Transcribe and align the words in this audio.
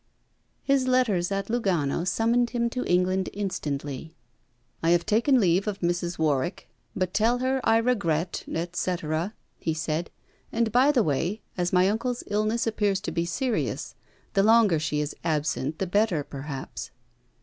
His 0.63 0.87
letters 0.87 1.31
at 1.31 1.47
Lugano 1.47 2.05
summoned 2.07 2.49
him 2.49 2.71
to 2.71 2.83
England 2.85 3.29
instantly. 3.33 4.15
'I 4.81 4.89
have 4.89 5.05
taken 5.05 5.39
leave 5.39 5.67
of 5.67 5.77
Mrs. 5.81 6.17
Warwick, 6.17 6.67
but 6.95 7.13
tell 7.13 7.37
her 7.37 7.61
I 7.63 7.77
regret, 7.77 8.43
et 8.51 8.71
caetera,' 8.71 9.33
he 9.59 9.75
said; 9.75 10.09
'and 10.51 10.71
by 10.71 10.91
the 10.91 11.03
way, 11.03 11.43
as 11.55 11.71
my 11.71 11.87
uncle's 11.87 12.23
illness 12.31 12.65
appears 12.65 12.99
to 13.01 13.11
be 13.11 13.25
serious, 13.25 13.93
the 14.33 14.41
longer 14.41 14.79
she 14.79 15.01
is 15.01 15.15
absent 15.23 15.77
the 15.77 15.85
better, 15.85 16.23
perhaps.' 16.23 16.89